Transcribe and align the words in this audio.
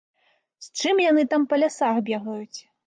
З 0.67 0.71
чым 0.79 1.03
яны 1.11 1.27
там 1.35 1.47
па 1.53 1.63
лясах 1.65 2.05
бегаюць? 2.11 2.59